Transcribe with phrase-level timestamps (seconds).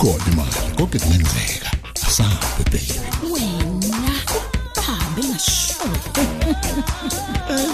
[0.00, 1.70] ikhona imali konke kungenzeka
[2.06, 3.00] asabe baby
[3.32, 4.12] wena
[4.86, 5.74] hambe ngasho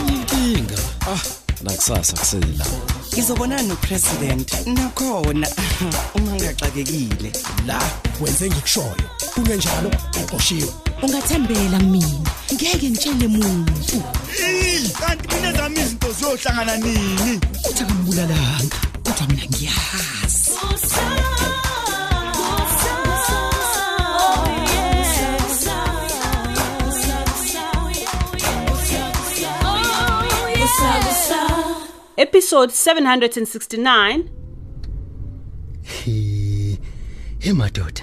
[0.08, 1.22] inkinga ah
[1.62, 2.66] nakusasa kusela.
[3.12, 5.48] Ngizobonana nopresident nakhona.
[6.14, 7.32] Uma ngigaxakekile
[7.66, 7.80] la
[8.20, 9.06] wenze ngikushoyo.
[9.34, 9.90] Kungenjalo
[10.22, 10.72] uqoshiwe.
[11.02, 12.30] Ungathembela mina.
[12.54, 14.02] Ngeke ngitshele muntu.
[15.00, 17.40] Kanti mina zami izinto ziyohlangana nini?
[17.70, 20.25] Uthi akambulalanga kodwa mina ngiyazi
[32.26, 34.30] Episode 769
[35.82, 36.78] He
[37.38, 38.02] he madoda.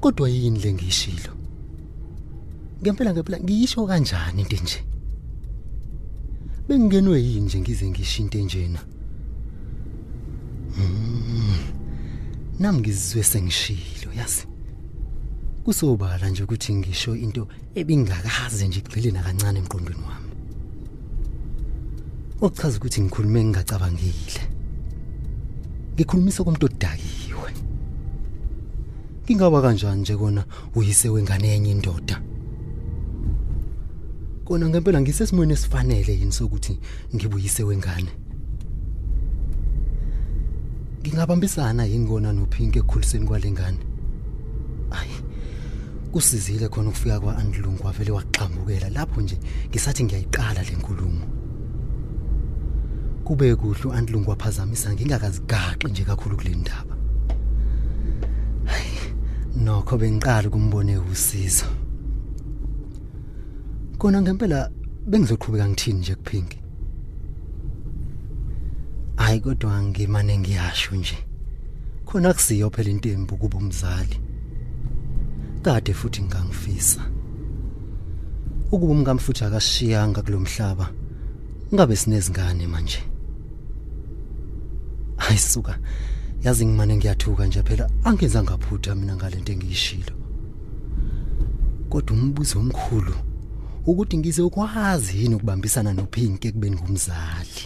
[0.00, 1.32] Kodwa yini lengishilo?
[2.82, 4.84] Ngempela ngempela ngiyisho kanjani into nje?
[6.68, 8.80] Bengingenwe yini nje ngize ngisho into enjena?
[10.76, 11.58] Mm.
[12.58, 14.46] Nami ngizizwe sengishilo yazi.
[15.64, 20.31] Kusobala nje ukuthi ngisho into ebingakaze nje igcile nakancane emqondweni wami.
[22.42, 24.42] Okuchaza ukuthi ngikhulume ngingacabangile.
[25.94, 27.50] Ngikhulumisa komuntu odakiwe.
[29.24, 32.22] Ngingaba kanjani nje kona uyise wengane yenye indoda?
[34.44, 36.78] Kona ngempela ngisesimweni esifanele yini sokuthi
[37.14, 38.10] ngibuyise wengane.
[41.00, 43.78] Ngingabambisana yini kona noPink ekukhuliseni kwalengane?
[44.90, 45.14] Ayi.
[46.12, 49.38] Kusizile khona ukufika kwaAndlungu wavele waxhambukela lapho nje
[49.70, 51.31] ngisathi ngiyayiqala lenkulumo.
[53.24, 56.96] Kube kuhle uAndlungu waphazamisa ngingakazigaxi nje kakhulu kule ndaba.
[59.56, 61.66] Nokho bengiqala ukumbone usizo.
[63.98, 64.70] Kona ngempela
[65.06, 66.58] bengizoqhubeka ngithini nje kuphinki?
[69.16, 71.18] Hayi kodwa ngimane ngiyasho nje.
[72.06, 74.20] Khona kusiyo phela intembu kuba umzali.
[75.62, 77.00] Kade futhi ngangifisa.
[78.72, 80.90] Ukuba umkamfuthu akashiyanga kulomhlaba
[81.74, 83.11] ngabe sinezingane manje?
[85.32, 85.78] Ayisuka
[86.42, 87.90] yazi ngimane ngiyathuka nje phela.
[88.04, 90.14] Angenza ngaphutha mina ngalento engiyishilo.
[91.88, 93.14] Kodwa umbuzo omkhulu
[93.86, 97.60] ukuthi ngize ukwazi yini ukubambisana noPink ekubeni ngumzali?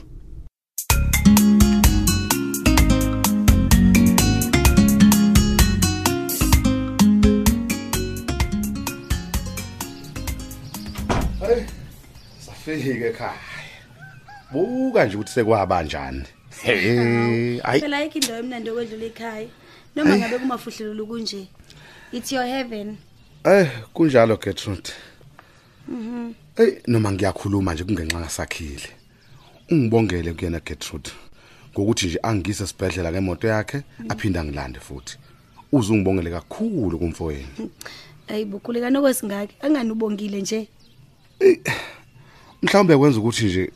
[12.38, 13.32] Safike ekhaya.
[14.52, 16.35] Buka nje ukuthi sekwabanjani
[16.66, 17.80] hey ayi.
[17.80, 19.48] Phela ayikho indawo emnandi okwedlula ekhaya.
[19.96, 21.46] Noma ngabe kumafuhlelo kunje
[22.12, 22.96] it's your heaven.
[23.44, 24.90] Eh kunjalo Gertrude
[26.56, 28.88] hey noma ngiyakhuluma nje kungenxa ngasakhile
[29.70, 31.10] ungibongele kuyena Gertrude
[31.72, 35.18] ngokuthi nje angise esibhedlela ngemoto yakhe aphinda ngilande futhi.
[35.72, 37.70] Uzungibongele kakhulu kumfowenu
[38.28, 40.68] ayibukhulekani okwesingaki angani ubongile nje?
[42.62, 43.72] Mhlawumbe kwenza ukuthi nje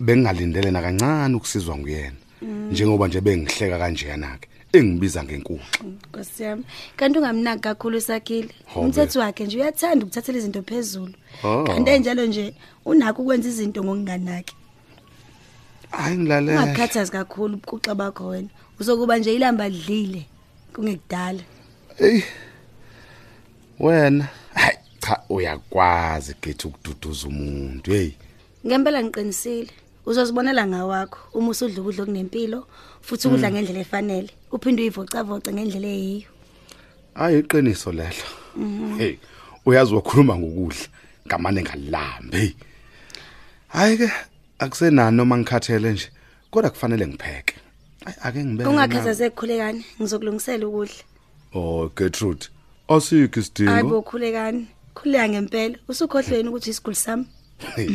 [0.00, 2.16] bengingalindele na kancane ukusizwa nguyena.
[2.42, 5.84] Njengoba nje bengihleka kanjena ke engibiza ngenkuxa.
[5.84, 6.64] Nkosi yami
[6.96, 8.86] kanti ungamnaki kakhulu sakhile Hobe.
[8.86, 11.14] umthetho wakhe nje uyathanda ukuthathela izinto phezulu.
[11.44, 11.64] Oh.
[11.64, 12.54] kanti enjalo nje
[12.84, 14.54] unakho ukwenza izinto ngokunganaki.
[15.90, 18.48] Hayi ngilalela ungakhathazi kakhulu ubuquxa bakho wena.
[18.80, 20.26] Uzokuba nje ilamba lidlile
[20.74, 21.42] kungekudala.
[21.98, 22.22] Hey
[23.80, 28.10] wena hayi cha uyakwazi gethi ukududuza umuntu hey
[28.66, 29.70] ngempela ngiqinisile.
[30.08, 32.66] Uzozibonela ngawakho uma usudla ukudla okunempilo
[33.02, 34.30] futhi ukudla ngendlela efanele.
[34.52, 36.28] Uphinde uyivocavoce ngendlela eyiyo.
[37.14, 38.26] Hayi iqiniso lelo.
[38.98, 39.18] Hey
[39.66, 40.86] uyazi wakhuluma ngokudla
[41.26, 42.38] ngamane ngalambe.
[42.38, 42.52] Hey
[43.68, 44.08] hayi ke
[44.58, 46.08] akusenani noma ngikhathele nje
[46.50, 47.54] kodwa kufanele ngipheke.
[48.04, 50.94] Hayi, ake ngibeke ungakhathazeki khulekani ngizokulungisela ukudla.
[51.54, 52.46] Na- oh Gertrude
[52.88, 57.26] asikho hayi isidingo bokhulekani khuleka ngempela usukhohlweni ukuthi isiguli sami?
[57.76, 57.90] Hey,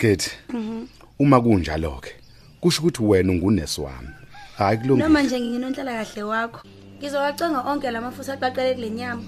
[0.00, 0.88] bakithi Gethi
[1.18, 2.14] uma kunjalo ke
[2.60, 4.08] kusho ukuthi wena ungunesi wami.
[4.56, 6.60] Hayi noma kulungile nje nginonhlala kahle wakho
[6.98, 9.22] ngizowacenga onke lamafutha aqaqele kule nyama.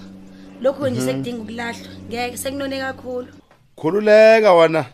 [0.61, 1.87] Lokho nje sekudinga ukulahlwa.
[2.07, 3.27] Ngeke sekunone kakhulu.
[3.75, 4.85] Khululeka wena.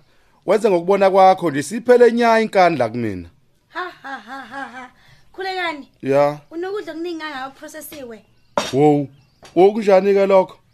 [0.45, 3.29] Wenze ngokubona kwakho nje siphele nya inkani la kumina.
[3.69, 4.91] Ha ha ha ha ha.
[5.33, 5.87] Khulekani?
[6.01, 6.39] Ya.
[6.51, 8.25] Unokudla okuningi kangaka processiwe
[8.73, 9.07] wow
[9.55, 10.55] okunjani ke lokho?
[10.55, 10.68] Ay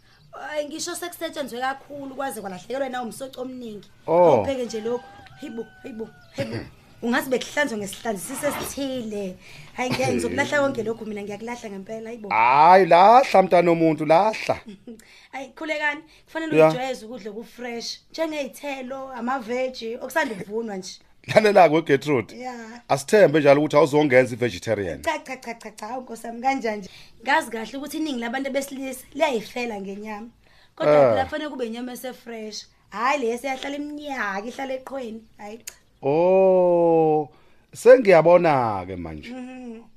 [0.64, 3.88] ngisho sekusetshenzwe kakhulu kwaze kwalahlekelwa nawo umsoco omningi.
[4.06, 4.12] Oh.
[4.12, 5.04] Awupheke nje lokho.
[5.40, 6.58] Hayibo, hayibo, hayibo.
[7.02, 9.36] Ungazi bekuhlanzwa ngesihlanzisi esithile.
[9.76, 12.28] Hayi ngeke ngizokulahla konke lokho mina ngiyakulahla ngempela hayibo.
[12.28, 14.60] hayi lahla mntana omuntu lahla
[15.32, 16.68] Hayi khulekani, kufanele Ya.
[16.68, 20.98] ujwayeze ukudla ku fresh, njengezithelo, ama veggie okusanda ukuvunwa nje.
[21.34, 22.54] lalela ke Gertrude ya
[22.88, 26.88] asithembe njalo ukuthi awuzongenza ivegetarian cha cha cha cha cha nkosami kanjani
[27.22, 30.28] ngazi kahle ukuthi iningi labantu besilisa liyayifela ngenyama
[30.76, 31.10] kodwa Ah.
[31.10, 32.66] phela kufanele kube inyama esefresh.
[32.90, 35.20] Hayi le esiyahlala iminyaka ihlala eqhweni.
[35.38, 35.58] Hayi
[36.02, 37.28] oh
[37.72, 39.30] sengiyabona ke manje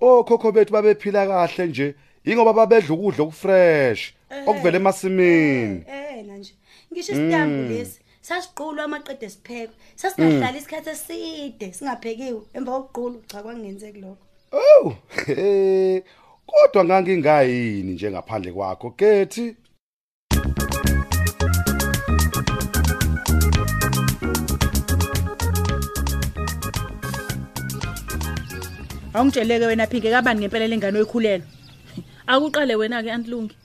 [0.01, 1.95] okhokho bethu babephila kahle nje
[2.25, 4.13] ingoba babedla ukudla okufresh
[4.47, 5.83] okuvela emasimini.
[5.87, 6.53] Eh nje.
[6.91, 12.41] Ngisho isitambu lesi sasiqulwa amaqede esiphekwe sasingahlala isikhathi eside singaphekiwe.
[12.53, 14.25] Emva kokuqulwa cha kwangenzeki lokho.
[14.51, 14.95] Oh
[16.49, 19.55] kodwa ngangingayini nje ngaphandle kwakho kethi
[29.13, 31.47] awungitsheleke wena phike kabani ngempela lengane oyikhulelwe.
[32.27, 33.55] Akuqale wena-ke antilungi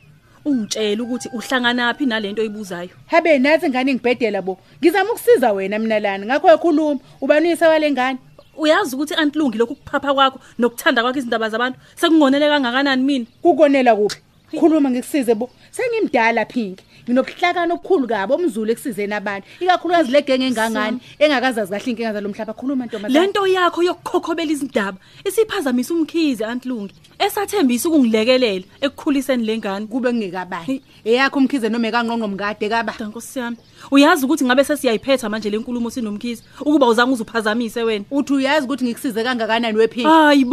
[0.44, 2.90] ungitshele ukuthi uhlangana phi nalento oyibuzayo.
[3.06, 4.58] Habe nathi ingane ngibhedela bo?
[4.80, 6.26] Ngizama ukusiza wena mina lana.
[6.26, 8.18] Ngakho ekhuluma ubani uyise wale ngane
[8.56, 14.18] uyazi ukuthi antilungi lokhu kuphapha kwakho nokuthanda kwakho izindaba zabantu sekungonele kangakanani mina kukonela kuphi?
[14.58, 15.50] Khuluma ngikusize bo.
[15.70, 19.46] Sengimdala phinki nginobuhlakani obukhulu kabo omzulu ekusizeni abantu.
[19.60, 22.52] Ikakhulukazi le genge engangani engakazazi kahle inkinga zalo mhlaba.
[22.54, 29.86] Khuluma ntombazana le nto yakho yokukhokhobela izindaba isiphazamisa umkhize antilungi esathembisa ukungilekelela ekukhuliseni le ngane.
[29.86, 32.94] Kube ngingekabani eyakho umkhize noma ekangqongqo mngade kaba.
[33.00, 33.56] Nkosi yami
[33.90, 38.04] uyazi ukuthi ngabe sesiyayiphetha manje le nkulumo sinomkhize ukuba uzange uzuphazamise wena?
[38.10, 40.44] Uthi uyazi ukuthi ngikusize kangakanani wephinki hayi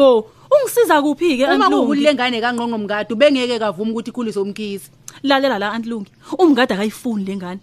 [0.61, 4.89] bo ungisiza kuphi-ke uma kuwukuthi antilungi le ngane kangqongqo mngade ubengeke kavuma ukuthi ikhulise umkhize.
[5.23, 7.59] Lalela la antilungi umngadi akayifuni le ngane.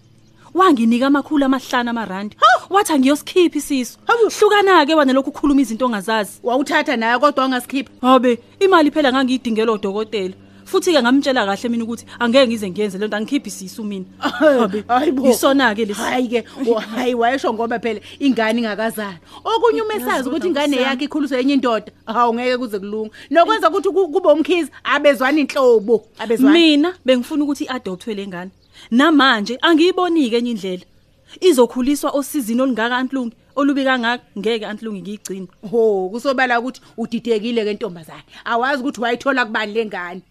[0.55, 2.37] Wanginika amakhulu amahlanu amarandi.
[2.71, 3.99] Wathi angiyosikhipha isisu.
[4.07, 6.41] Hlukana-ke wana lokhu ukhuluma izinto ongazazi.
[6.43, 10.35] Wawuthatha naye kodwa wangasikhipha habe imali phela ngangiyidingela odokotela
[10.71, 14.05] futhi-ke ngamtshela kahle mina ukuthi angeke ngize ngiyenze lento angikhiphi isisu mina.
[14.19, 14.85] Habe,
[15.29, 16.01] yisona-ke lesi.
[16.01, 19.19] Hayi-ke wo- hayi wayesho ngoba phela ingane ingakazali.
[19.45, 23.89] Okunye uma esazi ukuthi ingane yakhe ikhuliswe enye indoda hawu ngeke kuze kulunga nokwenza ukuthi
[23.91, 28.51] ku- kube umkhizi abezwani inhlobo abezwani mina bengifuna ukuthi i-adopthwe le ngane.
[28.91, 30.85] Namanje angiyiboni-ke enye indlela.
[31.41, 35.47] Izokhuliswa osizini olungaka antlungi olubi kangaka ngeke antlungi ngiyigcine.
[35.71, 38.23] Ho kusobala ukuthi udidekile-ke ntombazane.
[38.45, 40.23] Awazi ukuthi wayithola kubani le ngane.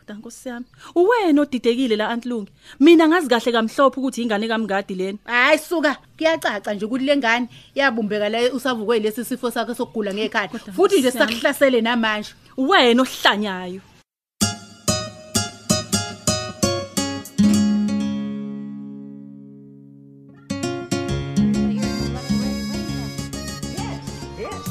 [0.00, 0.66] Kodwa nkosi yami.
[0.94, 2.50] Uwena odidekile la antlungi
[2.80, 5.18] mina ngazi kahle kamhlophe ukuthi ingane kamngadi lena.
[5.24, 5.96] Hayi suka.
[6.16, 10.48] Kuyacaca nje ukuthi le ngane yabumbeka la usavukwe lesi sifo sakhe sokugula ngekhaya.
[10.76, 12.34] Futhi nje sakuhlasele namanje.
[12.56, 13.80] Wena ohlanyayo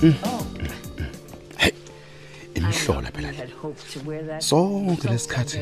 [0.02, 0.39] imhlola phela
[4.40, 5.60] sonke lesikhathi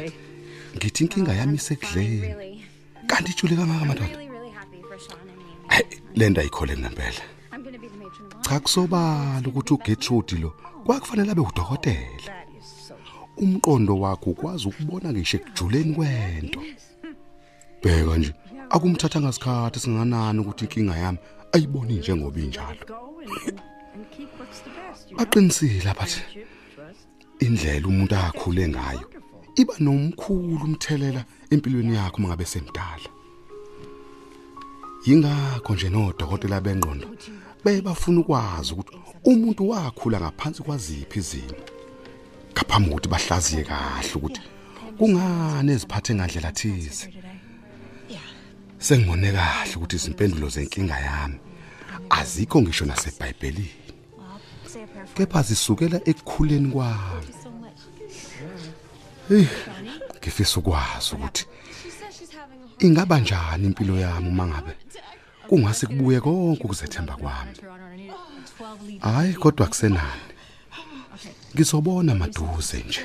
[0.75, 2.27] ngithi inkinga yami isekudleni.
[3.07, 4.17] kanti ijule kangaka madoda?
[5.67, 5.85] hayi
[6.15, 7.23] le nto ayikhole ngempela
[8.41, 10.49] cha kusobala ukuthi uGertrude lo
[10.85, 12.33] kwakufanele abe udokotela.
[13.43, 16.61] Umqondo wakho ukwazi ukubona ngisho ekujuleni kwento.
[17.81, 18.33] Bheka nje
[18.73, 21.19] akumthatha ngasikhathi singanani ukuthi inkinga yami
[21.53, 22.81] ayiboni njengoba injalo.
[25.17, 26.21] baqinisile abathi
[27.39, 29.05] indlela umuntu akhule ngayo.
[29.55, 33.09] Iba nomkhulu umthelela empilweni yakho mangabe semdala.
[35.05, 37.07] Yingakho nje nodokotela bengqondo
[37.63, 41.61] bebafuna ukwazi ukuthi umuntu wakhula ngaphansi kwaziphi izimo.
[42.53, 44.41] Ngaphambi kokuthi bahlaziye kahle ukuthi
[44.97, 47.07] kungani eziphathe ngandlela thize.
[48.79, 51.39] Sengibone kahle ukuthi izimpendulo zenkinga yami
[52.09, 53.86] azikho ngisho naseBhayibhelini.
[55.13, 57.27] Kepha zisukela ekukhuleni kwami.
[59.29, 59.47] Hey
[60.27, 61.45] ngifisa ukwazi ukuthi
[62.79, 64.73] ingaba njani impilo yami uma ngabe
[65.47, 67.51] kungase kubuye konke ukuzethemba kwami?
[68.99, 70.27] Hayi kodwa kusenani
[71.53, 73.01] ngizobona maduze nje.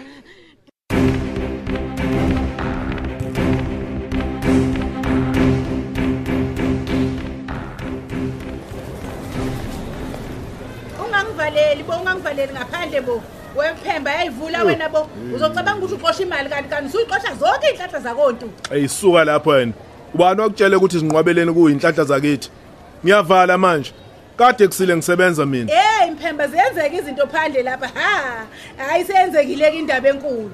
[11.43, 13.23] Ungangivaleli bo ungangivaleli ngaphandle bo.
[13.57, 15.09] Wemphemba yayivula wena bo.
[15.35, 18.51] Uzocabanga ukuthi uqosha imali kanti kanti usuyiqosha zonke iy'nhlahla zakontu.
[18.71, 19.73] Ayisuka lapho wena.
[20.15, 22.51] Ubani wakutshele ukuthi izinqwabeleni kuyinhlahla zakithi?
[23.05, 23.93] Ngiyavala manje.
[24.37, 25.73] Kade kusile ngisebenza mina.
[25.73, 27.89] Eyi mphemba ziyenzeka izinto phandle lapha.
[27.95, 28.47] Ha
[28.77, 30.51] hhayi seyenzekile-ke indaba enkulu.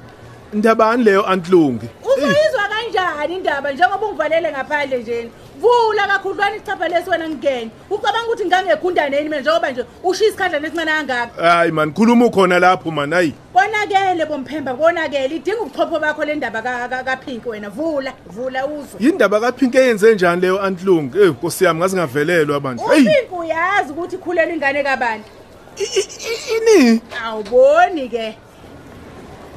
[0.54, 3.72] Indabani leyo antlungi uzoyizwa kanjani indaba?
[3.72, 5.30] Njengoba ungivalele ngaphandle njeni
[5.60, 7.70] vula kakhudlwana ichapha lesi wena ngingene.
[7.90, 11.42] Ucabanga ukuthi ngangegundane mina njengoba nje ushiya isikhandla nesincane kangaka?
[11.42, 13.34] Hayi man khuluma ukhona lapho man hayi.
[13.52, 15.36] Konakele bomphemba konakele.
[15.36, 17.68] Idinga ubuchopho bakho le ndaba ka- ka- kapink wena.
[17.70, 19.00] Vula vula uzwe.
[19.00, 22.82] Yindaba kapink eyenze njani leyo antlung eh nkosi yami ngaze ngavelelwa abantu.
[22.88, 25.22] Hey upink uyazi ukuthi ikhulela ingane kabani
[26.56, 27.00] ini?
[27.24, 28.36] Awuboni ke.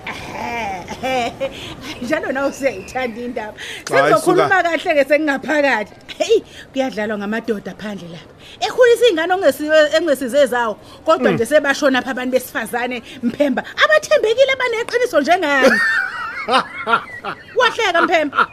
[2.01, 3.53] njalo nawe useyithanda indaba.
[3.85, 4.63] Sengizokhuluma suka.
[4.63, 5.93] kahle ke sengingaphakathi.
[6.17, 6.43] Heyi
[6.73, 8.33] kuyadlalwa ngamadoda phandle lapha.
[8.59, 9.33] Ekhulisa iy'ngane
[9.97, 10.73] engesize zawo
[11.05, 13.63] kodwa nje sebashona apha abantu besifazane mphemba.
[13.83, 15.79] Abathembekile baneqiniso njengani?
[17.59, 18.47] Wahleka mphemba.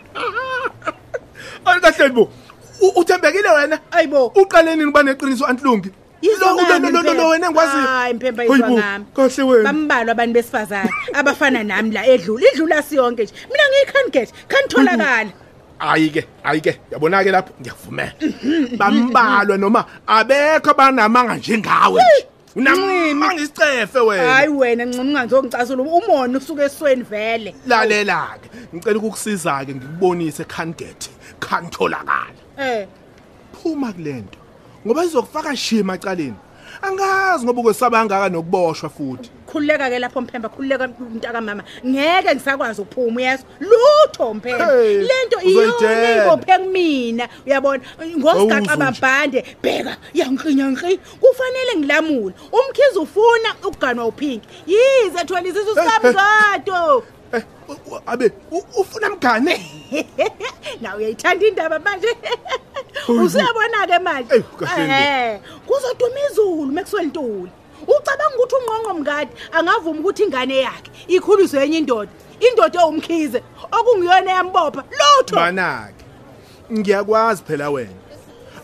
[1.65, 2.31] Kahle bo.
[2.81, 3.79] U- uthembekile wena?
[3.91, 5.91] Ayibo uqale nini kuba neqiniso antlungi.
[6.23, 7.29] Yizwa Lo- ngami, lo- lo- lo- lo Mphemba.
[7.29, 9.05] wena engikwaziyo hayi mphemba bo, ngami.
[9.15, 9.65] kahle wena.
[9.65, 13.35] Bambalwa abantu besifazane abafana nami la edlula idlula siyonke nje.
[13.51, 15.31] Mina ngiyi-candidate khanitholakala
[15.79, 17.53] hayi ke hayi ke yabona ke lapho?
[17.61, 18.13] Ngiyavumela
[18.77, 22.27] bambalwa noma abekho abanamanga njengawe nje.
[22.57, 24.33] Unamanga isicefe wena.
[24.33, 27.55] Hayi wena ncima ungangizongicasula umona usuke esweni vele.
[27.67, 32.87] Lalela ke ngicela ukukusiza ke ngikubonise candidate khanitholakala eh.
[33.63, 34.39] Phuma kulento
[34.89, 36.35] ngoba izokufaka shiye emacaleni
[36.83, 39.31] angazi ngoba ukwesaba kangaka nokuboshwa futhi.
[39.47, 44.67] Khululeka ke lapho mphemba khululeka mntaka mama ngeke ngisakwazi ukuphuma uyezwa lutho mphemba.
[44.67, 46.25] Hey, lento iyona uzoyitshela.
[46.27, 47.83] ibophe kumina uyabona?
[48.19, 48.77] Ngosigaxa Awuzwe nje.
[48.77, 52.35] babhande bheka yankinya nkri kufanele ngilamule.
[52.53, 59.57] Umkhizi ufuna ukuganwa upink yize thola isisu sikamzato Eh, u- u- abe u- ufuna mgane?
[60.81, 62.09] Na uyayithanda indaba manje?
[63.09, 64.35] usuyabona-ke manje.
[64.35, 64.95] Eyi, kahle nje.
[64.95, 67.51] Eh, kuzoduma izulu mekuswelintuli
[67.87, 73.43] ucabanga ukuthi ungqongqo mngadi angavuma ukuthi ingane yakhe ikhuliswe enye indoda indoda ewumkhize
[73.77, 74.83] okungiyona eyambopha.
[74.99, 75.37] Lutho!
[75.37, 76.05] Banake
[76.73, 78.08] ngiyakwazi phela wena.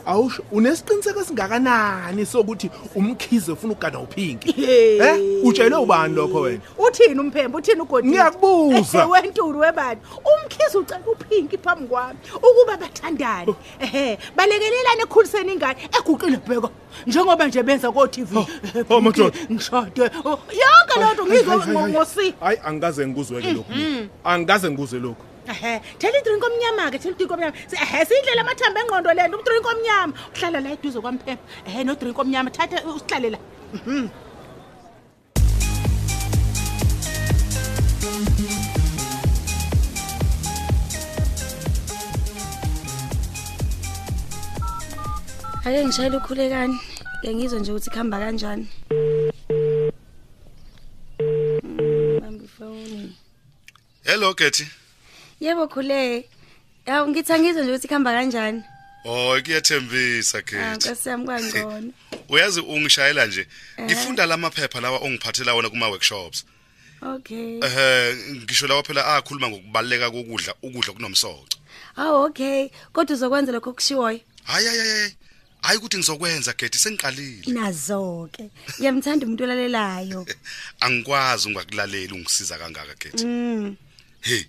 [0.06, 5.20] Awusho unesiqiniseko esingakanani sokuthi umkhize ufuna ukugana uphinki eh?
[5.44, 6.60] Utshele ubani lokho wena?
[6.78, 7.58] Uthini umphembe?
[7.58, 9.06] Uthini ugodi Ngiyakubuza.
[9.06, 10.00] wentuli webani?
[10.24, 12.18] Umkhizi ucela uphinki phambi kwami.
[12.36, 13.54] Ukuba bathandane.
[13.80, 16.68] Ehe balekelelane ekhuliseni ingane eguqile bheka.
[17.06, 18.46] Njengoba nje benza ko-tv
[18.90, 19.38] oh, madoda.
[19.52, 20.10] ngishade.
[20.24, 23.72] Oh, yonke loo nto ngizwe Hayi, angikaze ngikuzwe-ke lokhu.
[23.72, 24.08] Mina.
[24.24, 25.24] angikaze ngikuzwe lokhu.
[25.52, 27.54] Ehe thela idrink omnyama-ke thela idrink omnyama.
[27.70, 30.12] Si- ehe siyindlela amathambo engqondo le nto udrink omnyama.
[30.34, 33.38] Uhlala la eduze kwamphemba ehe nodrink omnyama thatha usihlale la.
[33.76, 34.04] Mhm.
[45.66, 46.76] ake ngishayele ukhulekani
[47.22, 48.66] ke ngizwe nje ukuthi kuhamba kanjani.
[51.62, 53.16] Mm, bamba ifoni
[54.04, 54.66] Hello Getty.
[55.40, 56.28] Yebo khule
[56.86, 58.62] yawu ngithi angizwe nje ukuthi kuhamba kanjani
[59.06, 60.88] Oh kuyathembisa Ah, Getty.
[60.88, 61.92] nkosi yami kwangcono
[62.28, 63.46] Uyazi ungishayela nje.
[63.80, 66.44] Ngifunda lamaphepha lawa ongiphathela wona kuma workshops.
[67.02, 71.46] okay Eh ngisho lawa phela akhuluma ngokubaleka kokudla ukudla kunomsoco.
[71.96, 75.14] awu okay kodwa uzokwenza lokho kushiwoyo Hayi hayi hayi.
[75.62, 77.52] Hayi ukuthi ngizokwenza Getty sengiqalile.
[77.52, 78.50] nazo-ke
[78.80, 80.26] ngiyamthanda umuntu olalelayo
[80.80, 83.24] Angikwazi ungakulalela ungisiza kangaka Getty.
[83.26, 83.76] mm.
[84.20, 84.44] Hey,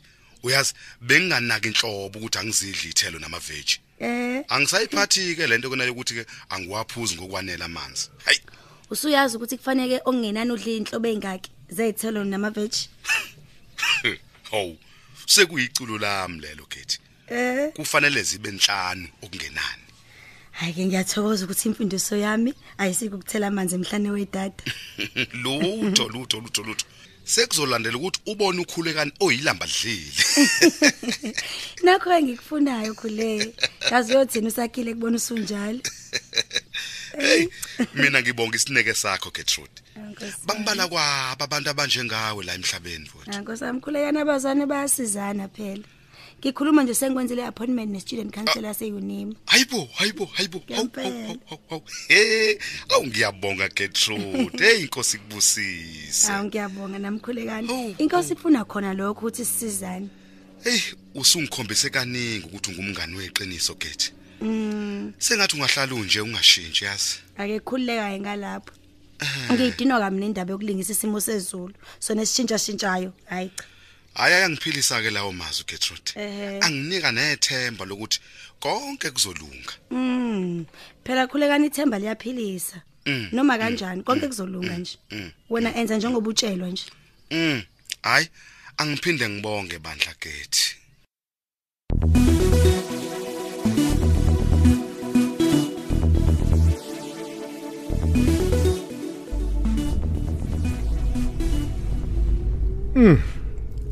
[0.45, 3.79] uyazi benginganaki inhlobo ukuthi angizidli ithelo namaveji.
[3.99, 8.09] eh Angisayiphathi ke lento kunayo ukuthi ke angiwaphuzi ngokwanele amanzi.
[8.25, 8.39] Hayi,
[8.89, 12.89] usuyazi ukuthi kufanele okungenani udla iy'nhlobo ey'ngaki zey'thelo namaveji
[14.51, 14.77] hawu.
[15.25, 16.97] Sekuyiculo lami lelo Getty.
[17.27, 19.85] eh Kufanele zibe enhlanu okungenani.
[20.59, 24.63] hhayi-ke ngiyathokoza ukuthi imfundiso yami ayisiko ukuthela amanzi emhlane wedada
[25.43, 26.85] lutho lutho lutho lutho
[27.25, 30.21] sekuzolandela ukuthi ubone ukhulekani oyilamba dlile.
[31.83, 33.53] Nakho engikufunayo khule
[33.91, 35.81] yazi uyothina usakhile kubona usunjalo.
[37.17, 37.47] Hey
[37.93, 39.81] mina ngibonga isineke sakho Gertrude.
[40.45, 45.83] Bangibala kwaba abantu abanjengawe la emhlabeni mfowethu nkosami khulekani abazwane bayasizana phela.
[46.45, 50.61] Ngikhuluma nje sengikwenzile i-appointment ne-student council yase-unima hayibo hayibo hayibo.
[50.69, 51.81] Hawu.
[52.07, 52.57] hey
[52.89, 56.27] awu ngiyabonga Gertrude hey inkosi kubusise.
[56.27, 57.95] Hawu ngiyabonga namkhulekani.
[57.97, 60.07] Inkosi kufuna khona lokho ukuthi sisizane.
[60.63, 60.79] Hey
[61.15, 67.15] usungikhombise kaningi ukuthi ungumngani weqiniso Gertrude um sengathi ungahlala unje ungashintshi yazi?
[67.37, 68.71] Ake khululeka-ke ngalapho
[69.51, 71.73] ngiyidinwa kami nendaba yokulingisa isimo sezulu.
[71.99, 73.74] Sona esishintsha-shintshayo hhayi cha.
[74.15, 76.59] Hayi ayangiphilisa ke lawo mazwi Gertrude Ehhe.
[76.61, 78.19] anginika nethemba lokuthi
[78.59, 80.65] konke kuzolunga Mm.
[81.03, 82.81] Phela khulekani ithemba liyaphilisa.
[83.05, 84.97] Mm, Noma kanjani konke kuzolunga nje.
[85.11, 85.31] mm.
[85.49, 86.83] Wena enza njengoba utshelwa nje.
[87.31, 87.63] Mm.
[88.01, 88.27] Hayi,
[88.77, 90.75] angiphinde ngibonge bandla Gethi.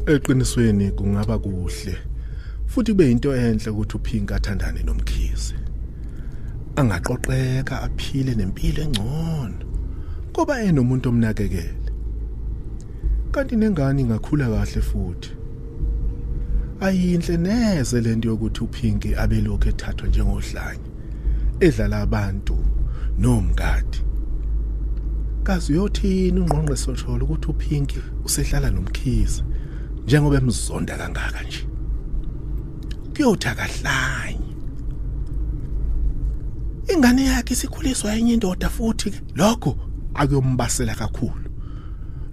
[0.06, 1.98] Eqinisweni kungaba kuhle
[2.66, 5.56] futhi kube into enhle ukuthi uphinki athandane nomkhize.
[6.76, 9.66] Angaqoqeka aphile nempilo engcono
[10.34, 11.92] kuba enomuntu omnakekele.
[13.32, 15.32] Kanti nengane ingakhula kahle futhi.
[16.82, 20.90] Ayinhle neze lento yokuthi uphinki abelokhu ethathwa njengodlanye
[21.60, 22.58] edlala abantu
[23.20, 24.00] nomngadi.
[25.44, 29.44] Kazi uyothini ungqongqe sotholo ukuthi uphinki usehlala nomkhize?
[30.06, 31.68] Njengoba emzonda kangaka nje.
[33.16, 34.44] Kuyothi akahlanye
[36.92, 39.22] ingane yakhe isikhuliswa enye indoda futhi ke.
[39.36, 39.78] Lokho
[40.14, 41.50] akuyombasela kakhulu.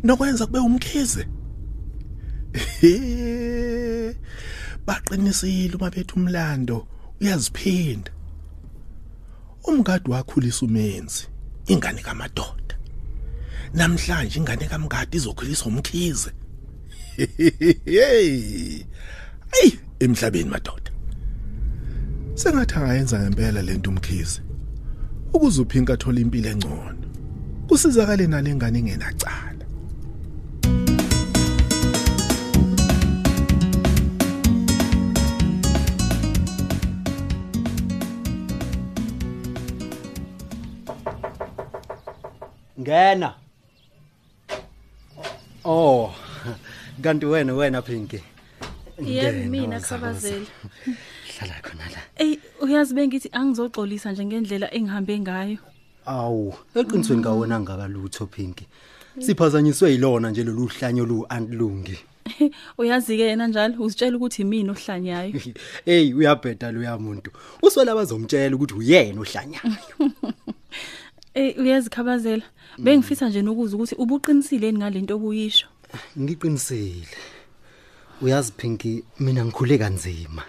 [0.02, 1.28] Nokwenza kube umkhize.
[4.86, 6.86] Baqinisile uma bethu umlando
[7.20, 8.10] uyaziphinda.
[9.64, 11.28] Umngadi wakhulisa umenzi
[11.66, 12.74] ingane kamadoda.
[13.74, 16.32] Namhlanje ingane kamngadi izokhuliswa umkhize.
[17.84, 18.84] Hey
[19.52, 20.90] ay emhlabeni madoda.
[22.34, 24.40] Sengathi angayenza ngempela lento umkhize
[25.32, 26.96] ukuze uphinka athola impilo engcono.
[27.68, 29.64] Kusizakale nalengane ingenacala.
[42.80, 43.34] Ngena.
[45.64, 46.14] Oh.
[47.00, 48.20] Kanti wena wena Pinky
[48.98, 50.46] Yebo Ngena, mina wozala, kusabazela.
[51.38, 55.58] hlala khona la Ey uyazi bengithi angizoxolisa nje ngendlela engihambe ngayo.
[56.06, 58.66] awu eqinisweni kawona ngakalutho Pinky
[59.18, 61.98] siphazanyiswe yilona nje lolu hlanyo lu antlungi
[62.78, 65.40] Uyazi ke yena njalo uzitshela ukuthi mina ohlanyayo.
[65.84, 67.30] hey uyabheda lo yamuntu
[67.62, 69.76] uswela bazomtshela ukuthi uyena ohlanyayo
[71.34, 72.42] Ey uyazi khabazela.
[72.78, 75.66] Bengifisa nje nokuza ukuthi ubuqinisile ngalento obuyisho.
[76.18, 77.16] Ngiqinisile.
[78.22, 80.42] Uyazi Pinky mina ngikhule kanzima.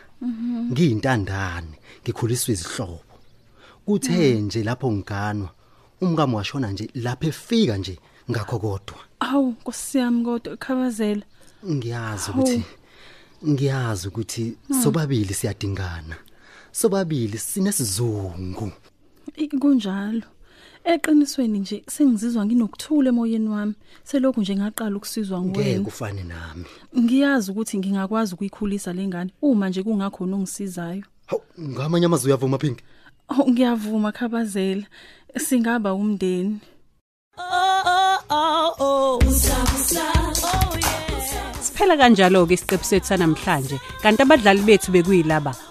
[0.71, 3.03] Ngiyintandane ngikhuliswa izihlobo.
[3.86, 5.50] Kuthe nje lapho ngiganwa
[6.01, 8.00] umkami washona nje lapha efika nje
[8.31, 8.98] ngakho kodwa.
[9.20, 11.24] Awu Nkosi yami kodwa khabazela.
[11.70, 12.63] ngiyazi ukuthi
[13.48, 16.16] ngiyazi ukuthi sobabili siyadingana.
[16.72, 18.72] Sobabili sinesizungu.
[19.35, 20.22] I- Kunjalo.
[20.83, 23.74] Eqinisweni nje sengizizwa nginokuthula emoyeni wami.
[24.03, 25.87] Selokhu nje ngaqala ukusizwa ngeke nguwena.
[25.87, 26.65] ufane nami
[26.98, 31.03] Ngiyazi ukuthi ngingakwazi ukuyikhulisa lengane uma nje kungakhona ongisizayo.
[31.25, 32.83] hawu ngamanye amazwi uyavuma Pinky
[33.29, 34.85] Oh ngiyavuma khabazela.
[35.37, 36.59] Singaba umndeni.
[41.61, 45.71] Siphela kanjalo ke isiqephu sethu sanamhlanje kanti abadlali bethu bekuyilaba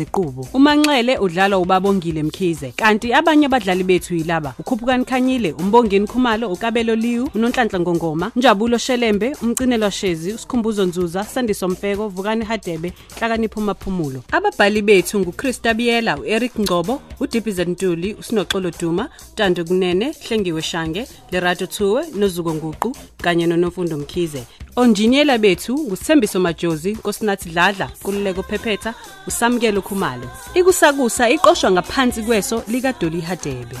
[0.01, 6.95] Ziqubo uManxele udlala uBabongile Mkhize kanti abanye abadlali bethu yilaba uKhuphukani Khanyile uMbongeni Khumalo uKabelo
[6.95, 14.23] Liwu uNonhlanhla Ngongoma Njabulo Shelembe umcinelo Shezi uSikhumbuzo Nzuza Sandiso Mfeko Vukani Hadebe Hlakanipho Maphumulo
[14.31, 21.65] ababhali bethu nguChrista Biyela uEric Ngcobo uDippy Ntuli uSinoxolo Duma Tando Kunene Hlengiwe Shange Lerato
[21.65, 24.43] Thuwe noZuko Nguqu kanye noNofundo Mkhize.
[24.75, 28.93] Onjiniyela bethu ngusithembiso majozi nkosinathi dladla kululeko phephetha
[29.27, 30.27] usamukelo khumalo.
[30.53, 33.77] Ikusakusa iqoshwa ngaphansi kweso likadoli hadebe.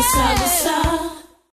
[0.00, 0.87] Usabu